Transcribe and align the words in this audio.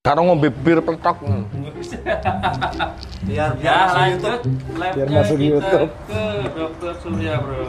Karo 0.00 0.24
ngombe 0.24 0.48
bir 0.48 0.80
petok. 0.80 1.20
Biar 3.28 3.52
biar 3.52 3.52
Ya 3.60 3.76
masuk 3.84 3.96
lanjut 4.00 4.16
YouTube. 4.16 4.40
Biar 4.96 5.08
masuk 5.12 5.36
kita 5.36 5.44
YouTube. 5.52 5.90
ke 6.08 6.22
Dokter 6.56 6.92
Surya 7.04 7.34
bro. 7.36 7.60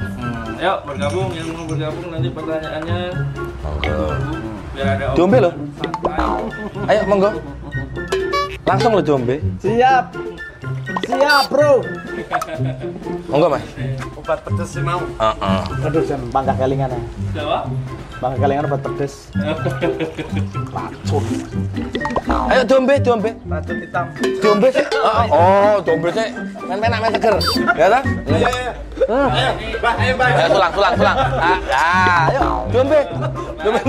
Hmm, 0.00 0.56
yuk 0.56 0.78
bergabung 0.88 1.28
yang 1.36 1.52
mau 1.52 1.68
bergabung 1.68 2.08
nanti 2.08 2.28
pertanyaannya 2.32 3.00
Monggo. 3.60 4.00
biar 4.72 4.86
ada 4.88 5.06
Diombe 5.12 5.36
loh. 5.36 5.52
santai. 5.76 6.40
Ayo 6.88 7.00
monggo. 7.04 7.30
Langsung 8.64 8.96
lo 8.96 9.04
diombe. 9.04 9.36
Siap. 9.60 10.04
Siap, 11.10 11.44
Bro. 11.50 11.82
Monggo, 13.26 13.46
Mas. 13.50 13.64
Obat 14.14 14.38
pedes 14.46 14.68
sih 14.70 14.82
mau. 14.82 15.02
Heeh. 15.02 15.62
Aduh, 15.90 16.02
jam 16.06 16.20
bangga 16.30 16.54
kelingan 16.54 16.94
ya. 16.94 17.00
Jawab. 17.34 17.66
Bangga 18.22 18.36
kelingan 18.38 18.64
obat 18.70 18.80
pedes. 18.86 19.14
Racun. 20.70 21.24
Ayo 22.50 22.62
diombe, 22.62 22.94
diombe. 23.02 23.30
Racun 23.42 23.76
hitam. 23.82 24.06
Diombe 24.22 24.68
sih. 24.70 24.86
Heeh. 24.86 25.26
Oh, 25.34 25.76
diombe 25.82 26.08
sih. 26.14 26.28
Men 26.70 26.78
penak 26.78 26.98
men 27.02 27.10
seger. 27.18 27.34
Ya 27.74 27.86
ta? 27.90 28.00
Iya 28.30 28.50
iya. 28.54 28.72
Ayo, 29.10 29.50
Mbak, 29.82 29.94
ayo 29.98 30.12
Mbak. 30.14 30.28
Ayo 30.30 30.48
tulang, 30.54 30.72
tulang, 30.78 30.94
tulang. 30.94 31.16
Ah, 31.18 31.58
ah, 31.74 32.22
ayo, 32.30 32.46
diombe. 32.70 33.00
Diombe. 33.58 33.80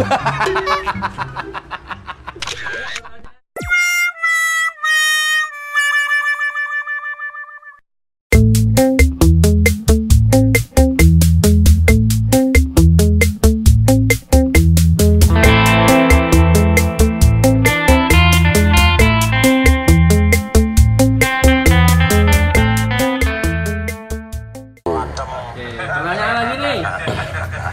Pertanyaan 26.01 26.33
lagi 26.33 26.55
nih. 26.57 26.79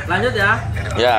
Lanjut 0.04 0.32
ya. 0.36 0.50
Ya. 1.00 1.16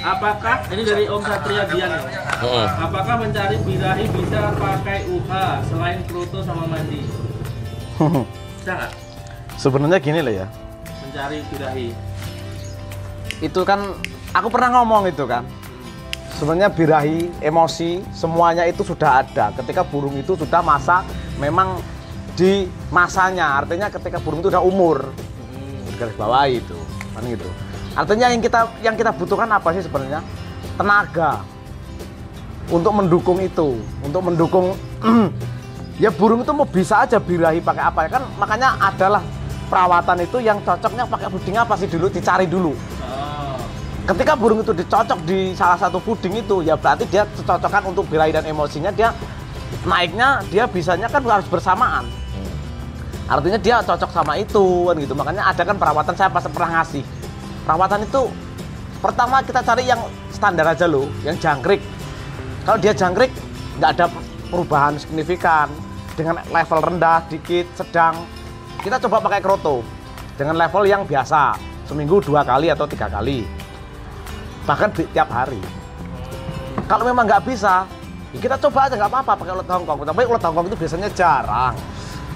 Apakah 0.00 0.56
ini 0.72 0.82
dari 0.84 1.04
Om 1.08 1.22
Satria 1.24 1.64
Dian 1.72 1.88
nih? 1.88 2.04
Heeh. 2.40 2.66
Apakah 2.84 3.14
mencari 3.20 3.56
birahi 3.64 4.04
bisa 4.12 4.52
pakai 4.60 5.08
UH 5.08 5.32
selain 5.72 6.00
kroto 6.04 6.44
sama 6.44 6.68
mandi? 6.68 7.00
Bisa 8.60 8.72
nggak? 8.76 8.92
Sebenarnya 9.56 9.98
gini 10.00 10.20
loh 10.20 10.34
ya. 10.44 10.46
Mencari 11.04 11.38
birahi. 11.48 11.88
Itu 13.40 13.60
kan 13.64 13.96
aku 14.36 14.48
pernah 14.52 14.80
ngomong 14.80 15.08
itu 15.08 15.24
kan. 15.24 15.48
Sebenarnya 16.36 16.72
birahi, 16.72 17.28
emosi, 17.40 18.04
semuanya 18.12 18.64
itu 18.68 18.84
sudah 18.84 19.24
ada. 19.24 19.52
Ketika 19.56 19.84
burung 19.84 20.16
itu 20.16 20.32
sudah 20.36 20.60
masa 20.60 21.04
memang 21.40 21.80
di 22.36 22.68
masanya. 22.88 23.64
Artinya 23.64 23.92
ketika 23.92 24.16
burung 24.20 24.40
itu 24.40 24.48
udah 24.48 24.64
umur. 24.64 25.12
Garis 25.98 26.16
bawah 26.18 26.46
itu. 26.46 26.76
Kan 27.14 27.22
gitu. 27.26 27.48
Artinya 27.96 28.26
yang 28.30 28.42
kita 28.42 28.60
yang 28.86 28.94
kita 28.94 29.10
butuhkan 29.14 29.50
apa 29.50 29.74
sih 29.74 29.82
sebenarnya? 29.82 30.22
Tenaga 30.78 31.42
untuk 32.70 32.92
mendukung 32.94 33.38
itu, 33.42 33.82
untuk 34.06 34.22
mendukung 34.22 34.78
ya 36.02 36.08
burung 36.08 36.40
itu 36.40 36.52
mau 36.56 36.64
bisa 36.64 37.04
aja 37.04 37.20
birahi 37.20 37.60
pakai 37.60 37.84
apa 37.84 38.08
ya 38.08 38.10
kan 38.16 38.22
makanya 38.40 38.72
adalah 38.80 39.20
perawatan 39.68 40.24
itu 40.24 40.40
yang 40.40 40.56
cocoknya 40.64 41.04
pakai 41.04 41.28
puding 41.28 41.56
apa 41.60 41.76
sih 41.76 41.86
dulu 41.86 42.08
dicari 42.08 42.48
dulu 42.48 42.72
Oh. 43.04 43.60
ketika 44.08 44.32
burung 44.32 44.64
itu 44.64 44.72
dicocok 44.72 45.18
di 45.28 45.52
salah 45.52 45.76
satu 45.76 46.00
puding 46.00 46.40
itu 46.40 46.64
ya 46.64 46.78
berarti 46.78 47.04
dia 47.04 47.28
cocokkan 47.44 47.84
untuk 47.92 48.08
birahi 48.08 48.32
dan 48.32 48.48
emosinya 48.48 48.88
dia 48.88 49.12
naiknya 49.84 50.40
dia 50.48 50.64
bisanya 50.64 51.10
kan 51.12 51.20
harus 51.20 51.44
bersamaan 51.50 52.08
artinya 53.30 53.58
dia 53.62 53.78
cocok 53.78 54.10
sama 54.10 54.34
itu 54.42 54.90
kan 54.90 54.96
gitu. 54.98 55.14
Makanya 55.14 55.46
ada 55.46 55.62
kan 55.62 55.78
perawatan 55.78 56.14
saya 56.18 56.28
pas 56.34 56.42
pernah 56.42 56.82
ngasih. 56.82 57.06
Perawatan 57.62 58.02
itu 58.02 58.22
pertama 58.98 59.38
kita 59.46 59.62
cari 59.62 59.86
yang 59.86 60.02
standar 60.34 60.66
aja 60.66 60.90
loh 60.90 61.06
yang 61.22 61.38
jangkrik. 61.38 61.78
Kalau 62.66 62.78
dia 62.82 62.90
jangkrik 62.90 63.30
nggak 63.78 63.90
ada 63.94 64.06
perubahan 64.50 64.98
signifikan. 64.98 65.70
Dengan 66.18 66.42
level 66.52 66.80
rendah 66.84 67.24
dikit 67.30 67.64
sedang. 67.78 68.26
Kita 68.82 68.98
coba 69.06 69.22
pakai 69.24 69.40
kroto. 69.40 69.80
Dengan 70.34 70.58
level 70.58 70.84
yang 70.84 71.06
biasa 71.06 71.56
seminggu 71.86 72.20
dua 72.20 72.42
kali 72.42 72.68
atau 72.68 72.84
tiga 72.84 73.06
kali. 73.06 73.46
Bahkan 74.66 74.90
tiap 75.14 75.30
hari. 75.30 75.62
Kalau 76.90 77.06
memang 77.06 77.24
nggak 77.30 77.46
bisa 77.46 77.86
ya 78.34 78.38
kita 78.42 78.58
coba 78.58 78.90
aja 78.90 78.98
nggak 78.98 79.10
apa-apa 79.14 79.32
pakai 79.38 79.52
ulat 79.54 79.68
hongkong. 79.70 79.98
Tapi 80.02 80.22
ulat 80.26 80.42
hongkong 80.42 80.66
itu 80.66 80.76
biasanya 80.76 81.08
jarang 81.14 81.78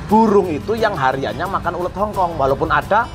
burung 0.06 0.52
itu 0.52 0.76
yang 0.76 0.92
hariannya 0.94 1.46
makan 1.48 1.74
ulat 1.80 1.94
hongkong 1.96 2.36
walaupun 2.36 2.68
ada 2.68 3.08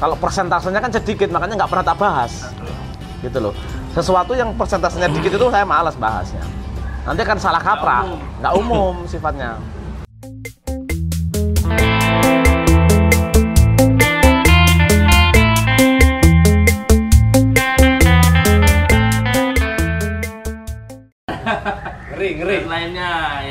kalau 0.00 0.16
persentasenya 0.16 0.80
kan 0.80 0.92
sedikit 0.92 1.28
makanya 1.28 1.64
nggak 1.64 1.70
pernah 1.70 1.86
tak 1.86 1.98
bahas. 2.00 2.32
Gitu 3.20 3.36
loh. 3.36 3.52
Sesuatu 3.92 4.32
yang 4.32 4.56
persentasenya 4.56 5.12
dikit 5.12 5.36
itu 5.36 5.46
saya 5.52 5.68
malas 5.68 5.92
bahasnya. 6.00 6.40
Nanti 7.04 7.20
kan 7.20 7.36
salah 7.36 7.60
kaprah. 7.60 8.08
Nggak 8.40 8.54
umum 8.56 9.04
sifatnya 9.04 9.60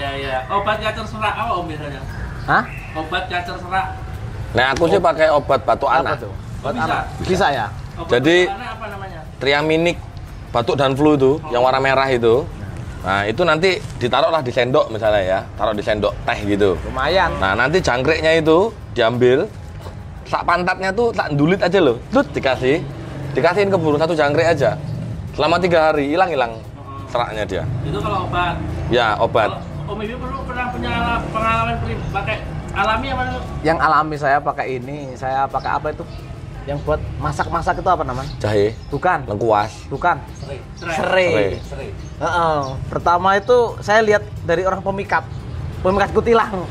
lainnya, 0.09 0.29
ya 0.29 0.37
ya. 0.39 0.39
Obat 0.49 0.77
cacar 0.79 1.05
serak 1.05 1.33
apa 1.35 1.51
om 1.53 1.65
biasanya? 1.65 2.01
Hah? 2.45 2.63
Obat 2.97 3.23
cacar 3.29 3.55
serak. 3.55 3.87
Nah, 4.49 4.65
aku 4.73 4.83
sih 4.89 4.97
pakai 4.97 5.27
obat 5.29 5.61
batuk 5.61 5.89
apa 5.89 6.01
anak. 6.01 6.15
tuh 6.19 6.33
Oh, 6.59 6.65
Buat 6.65 6.73
bisa? 6.75 6.85
anak. 6.91 7.03
bisa 7.23 7.47
ya 7.49 7.67
Obat 7.95 8.11
Jadi- 8.11 8.45
apa 8.49 8.85
namanya? 8.89 9.19
Triaminik 9.39 9.97
batuk 10.49 10.75
dan 10.75 10.91
flu 10.97 11.13
itu, 11.13 11.37
yang 11.53 11.61
warna 11.61 11.79
merah 11.79 12.09
itu. 12.09 12.43
Nah, 12.99 13.23
itu 13.23 13.47
nanti 13.47 13.79
ditaruhlah 13.95 14.43
di 14.43 14.51
sendok 14.51 14.91
misalnya 14.91 15.21
ya, 15.23 15.39
taruh 15.55 15.71
di 15.71 15.79
sendok 15.79 16.11
teh 16.27 16.39
gitu. 16.43 16.75
lumayan 16.83 17.31
Nah, 17.39 17.55
nanti 17.55 17.79
jangkriknya 17.79 18.43
itu 18.43 18.75
diambil, 18.91 19.47
sak 20.27 20.43
pantatnya 20.43 20.91
tuh 20.91 21.15
tak 21.15 21.31
dulit 21.31 21.63
aja 21.63 21.79
loh, 21.79 21.95
lut 22.11 22.27
dikasih, 22.35 22.83
dikasihin 23.31 23.71
ke 23.71 23.77
burung 23.79 24.03
satu 24.03 24.11
jangkrik 24.11 24.51
aja. 24.51 24.75
Selama 25.31 25.55
tiga 25.55 25.93
hari 25.93 26.11
hilang 26.11 26.27
hilang 26.27 26.51
seraknya 27.07 27.47
dia. 27.47 27.63
Itu 27.87 28.03
kalau 28.03 28.27
obat. 28.27 28.59
Ya 28.91 29.15
obat. 29.15 29.47
Kalau 29.47 29.63
Om 29.89 29.97
Ibu 29.99 30.15
perlu 30.21 30.39
pernah 30.45 30.65
punya 30.69 30.89
ala- 30.93 31.23
pengalaman 31.27 31.73
pakai 32.13 32.35
alami 32.71 33.07
apa 33.09 33.21
dulu? 33.25 33.39
yang 33.59 33.77
alami 33.77 34.15
saya 34.15 34.37
pakai 34.37 34.77
ini 34.77 35.17
saya 35.17 35.49
pakai 35.49 35.69
apa 35.73 35.87
itu 35.89 36.05
yang 36.63 36.77
buat 36.79 37.01
masak-masak 37.17 37.81
itu 37.81 37.89
apa 37.89 38.05
namanya 38.05 38.29
Jahe, 38.37 38.77
bukan 38.93 39.25
lengkuas. 39.25 39.89
bukan 39.89 40.21
Serai. 40.37 40.59
serai 40.77 41.29
Serai. 41.59 41.89
Heeh. 42.21 42.59
pertama 42.85 43.33
itu 43.33 43.57
saya 43.81 44.05
lihat 44.05 44.21
dari 44.45 44.61
orang 44.61 44.79
pemikat 44.79 45.25
pemikat 45.81 46.13
kutilang 46.13 46.69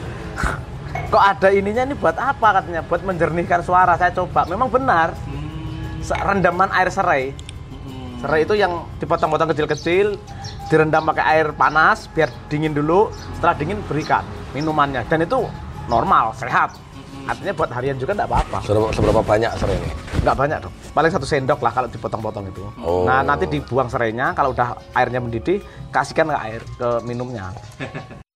kok 1.10 1.24
ada 1.24 1.50
ininya 1.50 1.82
ini 1.82 1.98
buat 1.98 2.14
apa 2.14 2.62
katanya 2.62 2.86
buat 2.86 3.02
menjernihkan 3.02 3.60
suara 3.60 3.98
saya 3.98 4.14
coba 4.14 4.46
memang 4.46 4.70
benar 4.70 5.18
Hmm. 5.98 6.24
Rendaman 6.24 6.70
air 6.70 6.88
serai. 6.88 7.34
Serai 8.18 8.42
itu 8.42 8.54
yang 8.58 8.84
dipotong-potong 8.98 9.54
kecil-kecil 9.54 10.18
direndam 10.68 11.06
pakai 11.08 11.24
air 11.38 11.46
panas 11.54 12.10
biar 12.12 12.30
dingin 12.50 12.74
dulu. 12.74 13.08
Setelah 13.38 13.54
dingin 13.54 13.78
berikan 13.86 14.26
minumannya. 14.52 15.06
Dan 15.06 15.24
itu 15.24 15.46
normal 15.86 16.34
sehat. 16.34 16.74
Artinya 17.28 17.52
buat 17.52 17.70
harian 17.72 18.00
juga 18.00 18.16
enggak 18.16 18.28
apa-apa. 18.32 18.58
Seberapa, 18.64 18.88
seberapa 18.92 19.20
banyak 19.20 19.52
serai 19.60 19.76
ini? 19.76 19.90
nggak 20.18 20.34
banyak 20.34 20.58
dong 20.66 20.74
paling 20.98 21.10
satu 21.14 21.22
sendok 21.22 21.62
lah 21.62 21.70
kalau 21.70 21.88
dipotong-potong 21.88 22.50
itu. 22.50 22.66
Oh. 22.82 23.06
nah 23.06 23.22
nanti 23.22 23.46
dibuang 23.46 23.86
serainya. 23.86 24.34
Kalau 24.34 24.50
udah 24.50 24.74
airnya 24.98 25.22
mendidih 25.22 25.62
kasihkan 25.94 26.34
ke 26.34 26.38
air 26.42 26.62
ke 26.74 26.88
minumnya 27.06 27.54